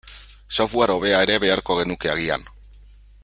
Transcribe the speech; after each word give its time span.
Software 0.59 0.93
hobea 0.95 1.19
ere 1.27 1.37
beharko 1.45 1.79
genuke 1.81 2.13
agian. 2.15 2.49